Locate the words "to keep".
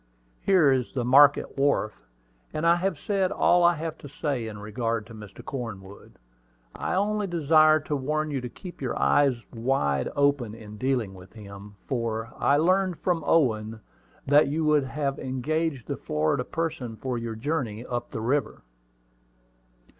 8.41-8.81